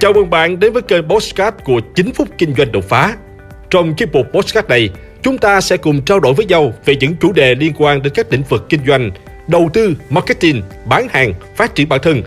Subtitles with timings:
[0.00, 3.16] Chào mừng bạn đến với kênh Postcard của 9 phút kinh doanh đột phá.
[3.70, 4.90] Trong chiếc mục Postcard này,
[5.22, 8.12] chúng ta sẽ cùng trao đổi với nhau về những chủ đề liên quan đến
[8.16, 9.10] các lĩnh vực kinh doanh,
[9.48, 12.22] đầu tư, marketing, bán hàng, phát triển bản thân,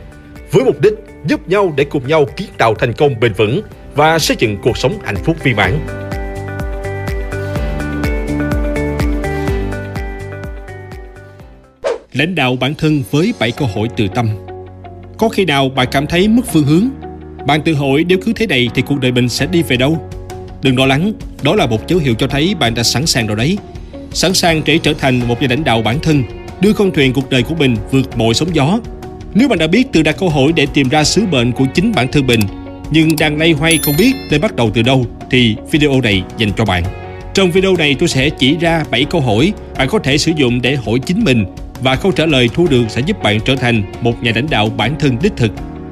[0.52, 0.94] với mục đích
[1.26, 3.62] giúp nhau để cùng nhau kiến tạo thành công bền vững
[3.96, 5.80] và xây dựng cuộc sống hạnh phúc viên mãn.
[12.14, 14.30] Lãnh đạo bản thân với 7 câu hỏi từ tâm.
[15.18, 17.01] Có khi nào bạn cảm thấy mất phương hướng?
[17.46, 20.10] Bạn tự hỏi nếu cứ thế này thì cuộc đời mình sẽ đi về đâu?
[20.62, 21.14] Đừng lo lắng,
[21.44, 23.58] đó là một dấu hiệu cho thấy bạn đã sẵn sàng rồi đấy.
[24.14, 26.24] Sẵn sàng để trở thành một nhà lãnh đạo bản thân,
[26.62, 28.80] đưa con thuyền cuộc đời của mình vượt mọi sóng gió.
[29.34, 31.92] Nếu bạn đã biết tự đặt câu hỏi để tìm ra sứ mệnh của chính
[31.96, 32.40] bản thân mình,
[32.92, 36.52] nhưng đang lay hoay không biết nên bắt đầu từ đâu thì video này dành
[36.58, 36.84] cho bạn.
[37.34, 40.62] Trong video này tôi sẽ chỉ ra 7 câu hỏi bạn có thể sử dụng
[40.62, 41.46] để hỏi chính mình
[41.84, 44.70] và câu trả lời thu được sẽ giúp bạn trở thành một nhà lãnh đạo
[44.78, 45.52] bản thân đích thực.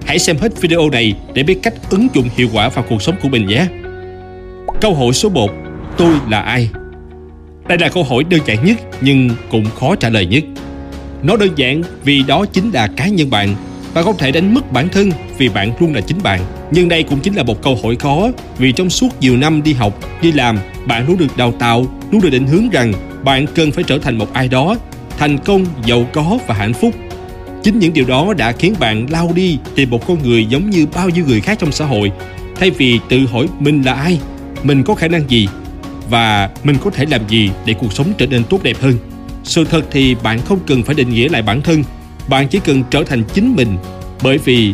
[0.09, 3.16] Hãy xem hết video này để biết cách ứng dụng hiệu quả vào cuộc sống
[3.22, 3.66] của mình nhé.
[4.81, 5.52] Câu hỏi số 1.
[5.97, 6.70] Tôi là ai?
[7.67, 10.44] Đây là câu hỏi đơn giản nhất nhưng cũng khó trả lời nhất.
[11.23, 13.56] Nó đơn giản vì đó chính là cá nhân bạn.
[13.94, 16.41] Bạn không thể đánh mất bản thân vì bạn luôn là chính bạn.
[16.72, 19.73] Nhưng đây cũng chính là một câu hỏi khó vì trong suốt nhiều năm đi
[19.73, 23.72] học, đi làm, bạn luôn được đào tạo, luôn được định hướng rằng bạn cần
[23.72, 24.75] phải trở thành một ai đó
[25.17, 26.94] thành công, giàu có và hạnh phúc.
[27.64, 30.86] Chính những điều đó đã khiến bạn lao đi tìm một con người giống như
[30.96, 32.12] bao nhiêu người khác trong xã hội,
[32.56, 34.20] thay vì tự hỏi mình là ai,
[34.64, 35.48] mình có khả năng gì
[36.10, 38.94] và mình có thể làm gì để cuộc sống trở nên tốt đẹp hơn.
[39.44, 41.84] Sự thật thì bạn không cần phải định nghĩa lại bản thân,
[42.30, 43.78] bạn chỉ cần trở thành chính mình,
[44.24, 44.74] bởi vì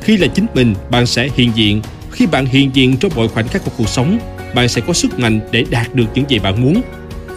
[0.00, 1.82] khi là chính mình, bạn sẽ hiện diện.
[2.10, 4.18] Khi bạn hiện diện trong mọi khoảnh khắc của cuộc sống,
[4.54, 6.82] bạn sẽ có sức mạnh để đạt được những gì bạn muốn.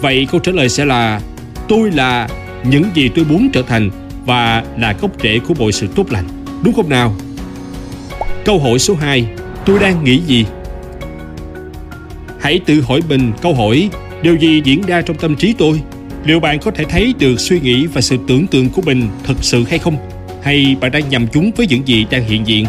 [0.02, 1.22] Vậy câu trả lời sẽ là
[1.68, 2.30] tôi là
[2.64, 3.90] những gì tôi muốn trở thành
[4.26, 6.26] và là gốc rễ của mọi sự tốt lành.
[6.64, 7.16] Đúng không nào?
[8.46, 9.26] Câu hỏi số 2.
[9.66, 10.46] Tôi đang nghĩ gì?
[12.40, 13.90] Hãy tự hỏi mình câu hỏi
[14.22, 15.82] điều gì diễn ra trong tâm trí tôi?
[16.26, 19.36] Liệu bạn có thể thấy được suy nghĩ và sự tưởng tượng của mình thật
[19.42, 19.98] sự hay không?
[20.44, 22.66] Hay bạn đang nhầm chúng với những gì đang hiện diện?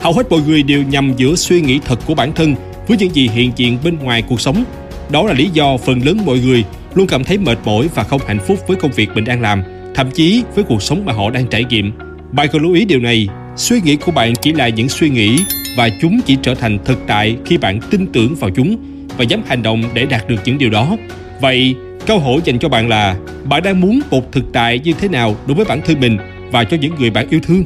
[0.00, 2.54] Hầu hết mọi người đều nhầm giữa suy nghĩ thật của bản thân
[2.88, 4.64] với những gì hiện diện bên ngoài cuộc sống.
[5.10, 6.64] Đó là lý do phần lớn mọi người
[6.94, 9.62] luôn cảm thấy mệt mỏi và không hạnh phúc với công việc mình đang làm,
[9.96, 11.92] thậm chí với cuộc sống mà họ đang trải nghiệm.
[12.32, 15.38] Bạn cần lưu ý điều này, suy nghĩ của bạn chỉ là những suy nghĩ
[15.76, 18.76] và chúng chỉ trở thành thực tại khi bạn tin tưởng vào chúng
[19.16, 20.96] và dám hành động để đạt được những điều đó.
[21.40, 21.74] Vậy,
[22.06, 25.36] câu hỏi dành cho bạn là bạn đang muốn một thực tại như thế nào
[25.46, 26.18] đối với bản thân mình
[26.50, 27.64] và cho những người bạn yêu thương?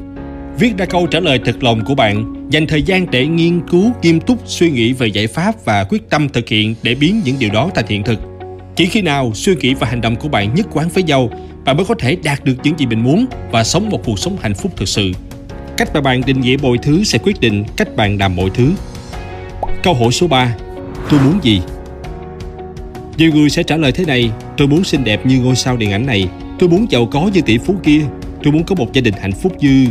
[0.59, 3.93] Viết ra câu trả lời thật lòng của bạn, dành thời gian để nghiên cứu
[4.03, 7.37] nghiêm túc suy nghĩ về giải pháp và quyết tâm thực hiện để biến những
[7.39, 8.21] điều đó thành hiện thực.
[8.77, 11.31] Chỉ khi nào suy nghĩ và hành động của bạn nhất quán với nhau,
[11.65, 14.37] bạn mới có thể đạt được những gì mình muốn và sống một cuộc sống
[14.43, 15.13] hạnh phúc thực sự.
[15.77, 18.73] Cách mà bạn định nghĩa mọi thứ sẽ quyết định cách bạn làm mọi thứ.
[19.83, 20.57] Câu hỏi số 3.
[21.11, 21.63] Tôi muốn gì?
[23.17, 25.93] Nhiều người sẽ trả lời thế này, tôi muốn xinh đẹp như ngôi sao điện
[25.93, 26.29] ảnh này,
[26.59, 28.01] tôi muốn giàu có như tỷ phú kia,
[28.43, 29.87] tôi muốn có một gia đình hạnh phúc như...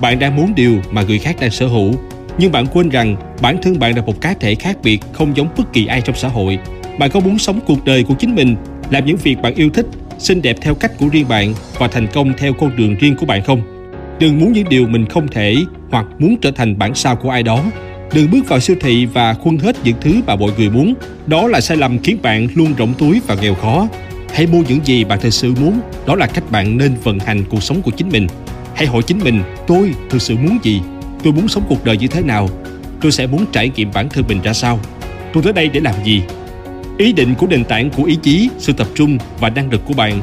[0.00, 1.94] Bạn đang muốn điều mà người khác đang sở hữu,
[2.38, 5.48] nhưng bạn quên rằng bản thân bạn là một cá thể khác biệt không giống
[5.56, 6.58] bất kỳ ai trong xã hội
[6.98, 8.56] bạn có muốn sống cuộc đời của chính mình,
[8.90, 9.86] làm những việc bạn yêu thích,
[10.24, 13.26] xinh đẹp theo cách của riêng bạn và thành công theo con đường riêng của
[13.26, 13.62] bạn không?
[14.20, 15.56] Đừng muốn những điều mình không thể
[15.90, 17.64] hoặc muốn trở thành bản sao của ai đó.
[18.14, 20.94] Đừng bước vào siêu thị và khuân hết những thứ mà mọi người muốn.
[21.26, 23.88] Đó là sai lầm khiến bạn luôn rỗng túi và nghèo khó.
[24.32, 25.80] Hãy mua những gì bạn thực sự muốn.
[26.06, 28.26] Đó là cách bạn nên vận hành cuộc sống của chính mình.
[28.74, 30.80] Hãy hỏi chính mình, tôi thực sự muốn gì?
[31.24, 32.48] Tôi muốn sống cuộc đời như thế nào?
[33.00, 34.80] Tôi sẽ muốn trải nghiệm bản thân mình ra sao?
[35.32, 36.22] Tôi tới đây để làm gì?
[36.98, 39.94] Ý định của nền tảng của ý chí, sự tập trung và năng lực của
[39.94, 40.20] bạn.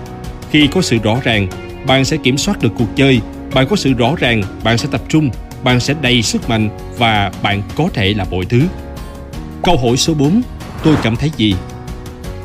[0.52, 1.48] Khi có sự rõ ràng,
[1.86, 3.20] bạn sẽ kiểm soát được cuộc chơi.
[3.54, 5.30] Bạn có sự rõ ràng, bạn sẽ tập trung,
[5.64, 8.62] bạn sẽ đầy sức mạnh và bạn có thể là mọi thứ.
[9.64, 10.42] Câu hỏi số 4
[10.84, 11.56] tôi cảm thấy gì?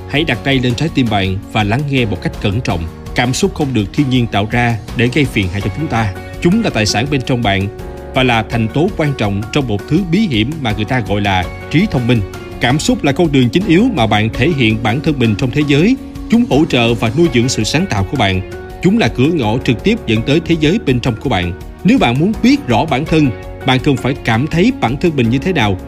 [0.08, 2.80] Hãy đặt tay lên trái tim bạn và lắng nghe một cách cẩn trọng.
[3.14, 6.12] Cảm xúc không được thiên nhiên tạo ra để gây phiền hại cho chúng ta.
[6.42, 7.68] Chúng là tài sản bên trong bạn
[8.14, 11.20] và là thành tố quan trọng trong một thứ bí hiểm mà người ta gọi
[11.20, 12.20] là trí thông minh.
[12.60, 15.50] Cảm xúc là con đường chính yếu mà bạn thể hiện bản thân mình trong
[15.50, 15.96] thế giới.
[16.30, 18.50] Chúng hỗ trợ và nuôi dưỡng sự sáng tạo của bạn.
[18.82, 21.52] Chúng là cửa ngõ trực tiếp dẫn tới thế giới bên trong của bạn.
[21.84, 23.30] Nếu bạn muốn biết rõ bản thân,
[23.66, 25.78] bạn cần phải cảm thấy bản thân mình như thế nào.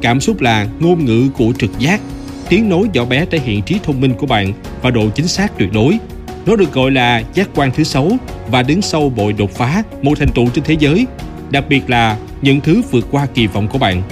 [0.00, 2.00] Cảm xúc là ngôn ngữ của trực giác,
[2.48, 4.52] tiếng nói nhỏ bé thể hiện trí thông minh của bạn
[4.82, 5.98] và độ chính xác tuyệt đối.
[6.46, 8.10] Nó được gọi là giác quan thứ sáu
[8.50, 11.06] và đứng sau bội đột phá, một thành tựu trên thế giới,
[11.50, 14.02] đặc biệt là những thứ vượt qua kỳ vọng của bạn.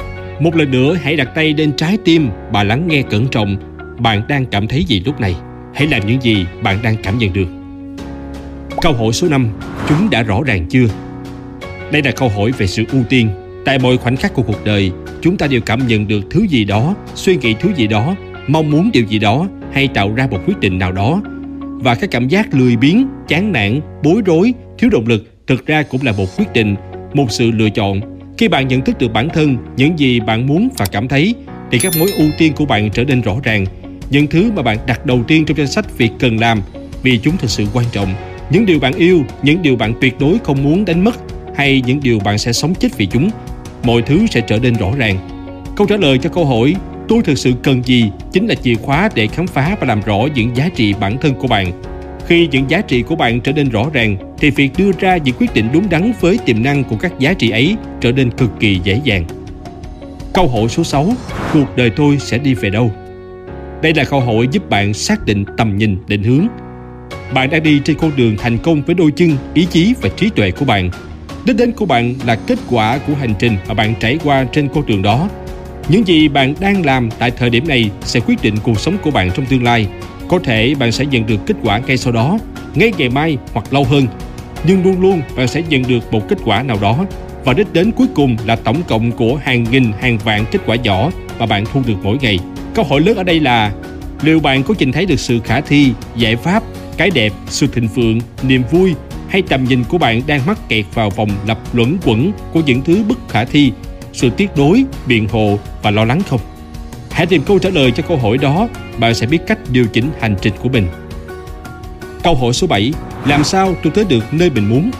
[0.41, 3.57] Một lần nữa hãy đặt tay lên trái tim và lắng nghe cẩn trọng
[3.99, 5.35] bạn đang cảm thấy gì lúc này.
[5.75, 7.49] Hãy làm những gì bạn đang cảm nhận được.
[8.83, 9.49] Câu hỏi số 5.
[9.89, 10.87] Chúng đã rõ ràng chưa?
[11.93, 13.29] Đây là câu hỏi về sự ưu tiên.
[13.65, 16.65] Tại mọi khoảnh khắc của cuộc đời, chúng ta đều cảm nhận được thứ gì
[16.65, 18.15] đó, suy nghĩ thứ gì đó,
[18.49, 21.23] mong muốn điều gì đó hay tạo ra một quyết định nào đó.
[21.61, 25.83] Và các cảm giác lười biếng, chán nản, bối rối, thiếu động lực thực ra
[25.83, 26.75] cũng là một quyết định,
[27.15, 28.01] một sự lựa chọn.
[28.39, 31.35] Khi bạn nhận thức được bản thân, những gì bạn muốn và cảm thấy,
[31.71, 33.67] thì các mối ưu tiên của bạn trở nên rõ ràng.
[34.11, 36.63] Những thứ mà bạn đặt đầu tiên trong danh sách việc cần làm
[37.03, 38.15] vì chúng thực sự quan trọng.
[38.51, 41.15] Những điều bạn yêu, những điều bạn tuyệt đối không muốn đánh mất
[41.57, 43.31] hay những điều bạn sẽ sống chết vì chúng
[43.85, 45.17] mọi thứ sẽ trở nên rõ ràng.
[45.77, 46.75] Câu trả lời cho câu hỏi
[47.09, 50.19] tôi thực sự cần gì chính là chìa khóa để khám phá và làm rõ
[50.35, 51.73] những giá trị bản thân của bạn.
[52.27, 55.35] Khi những giá trị của bạn trở nên rõ ràng thì việc đưa ra những
[55.39, 58.51] quyết định đúng đắn với tiềm năng của các giá trị ấy trở nên cực
[58.61, 59.25] kỳ dễ dàng.
[60.35, 61.13] Câu hỏi số 6,
[61.53, 62.91] cuộc đời tôi sẽ đi về đâu?
[63.83, 66.47] Đây là câu hỏi giúp bạn xác định tầm nhìn, định hướng.
[67.35, 70.31] Bạn đang đi trên con đường thành công với đôi chân, ý chí và trí
[70.31, 70.91] tuệ của bạn
[71.45, 74.69] Đích đến của bạn là kết quả của hành trình mà bạn trải qua trên
[74.75, 75.29] con đường đó.
[75.89, 79.11] Những gì bạn đang làm tại thời điểm này sẽ quyết định cuộc sống của
[79.11, 79.87] bạn trong tương lai.
[80.33, 82.39] Có thể bạn sẽ nhận được kết quả ngay sau đó,
[82.75, 84.07] ngay ngày mai hoặc lâu hơn.
[84.67, 87.05] Nhưng luôn luôn bạn sẽ nhận được một kết quả nào đó
[87.45, 90.77] và đích đến cuối cùng là tổng cộng của hàng nghìn hàng vạn kết quả
[90.77, 92.39] nhỏ mà bạn thu được mỗi ngày.
[92.75, 93.73] Câu hỏi lớn ở đây là
[94.23, 96.63] liệu bạn có nhìn thấy được sự khả thi, giải pháp,
[96.97, 98.95] cái đẹp, sự thịnh vượng, niềm vui
[99.29, 102.83] hay tầm nhìn của bạn đang mắc kẹt vào vòng lặp luẩn quẩn của những
[102.83, 103.73] thứ bất khả thi,
[104.13, 106.41] sự tiếc đối, biện hộ và lo lắng không?
[107.11, 108.69] Hãy tìm câu trả lời cho câu hỏi đó,
[108.99, 110.87] bạn sẽ biết cách điều chỉnh hành trình của mình.
[112.23, 112.93] Câu hỏi số 7,
[113.27, 114.91] làm sao tôi tới được nơi mình muốn?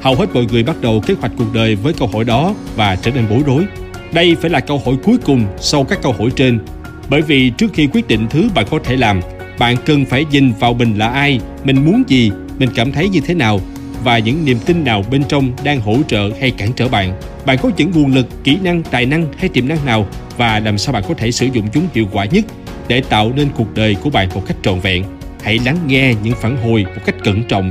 [0.00, 2.96] Hầu hết mọi người bắt đầu kế hoạch cuộc đời với câu hỏi đó và
[2.96, 3.66] trở nên bối rối.
[4.12, 6.58] Đây phải là câu hỏi cuối cùng sau các câu hỏi trên,
[7.08, 9.20] bởi vì trước khi quyết định thứ bạn có thể làm,
[9.58, 13.20] bạn cần phải nhìn vào mình là ai, mình muốn gì mình cảm thấy như
[13.20, 13.60] thế nào
[14.04, 17.20] và những niềm tin nào bên trong đang hỗ trợ hay cản trở bạn.
[17.46, 20.06] Bạn có những nguồn lực, kỹ năng, tài năng hay tiềm năng nào
[20.36, 22.44] và làm sao bạn có thể sử dụng chúng hiệu quả nhất
[22.88, 25.04] để tạo nên cuộc đời của bạn một cách trọn vẹn.
[25.42, 27.70] Hãy lắng nghe những phản hồi một cách cẩn trọng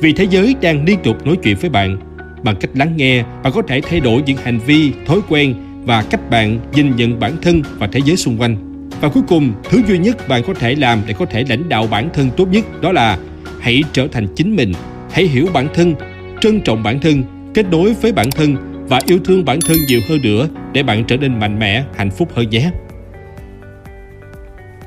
[0.00, 1.98] vì thế giới đang liên tục nói chuyện với bạn.
[2.42, 5.54] Bằng cách lắng nghe, bạn có thể thay đổi những hành vi, thói quen
[5.84, 8.56] và cách bạn nhìn nhận bản thân và thế giới xung quanh.
[9.00, 11.86] Và cuối cùng, thứ duy nhất bạn có thể làm để có thể lãnh đạo
[11.90, 13.18] bản thân tốt nhất đó là
[13.60, 14.72] hãy trở thành chính mình
[15.10, 15.94] hãy hiểu bản thân,
[16.40, 17.22] trân trọng bản thân,
[17.54, 18.56] kết nối với bản thân
[18.88, 22.10] và yêu thương bản thân nhiều hơn nữa để bạn trở nên mạnh mẽ, hạnh
[22.10, 22.70] phúc hơn nhé.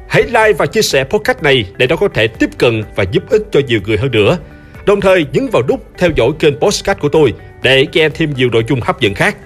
[0.08, 3.24] Hãy like và chia sẻ podcast này để nó có thể tiếp cận và giúp
[3.30, 4.38] ích cho nhiều người hơn nữa.
[4.86, 7.34] Đồng thời nhấn vào nút theo dõi kênh podcast của tôi
[7.64, 9.38] để nghe thêm nhiều nội dung hấp dẫn khác.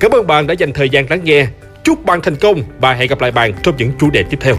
[0.00, 1.46] Cảm ơn bạn đã dành thời gian lắng nghe.
[1.84, 4.54] Chúc bạn thành công và hẹn gặp lại bạn trong những chủ đề tiếp theo.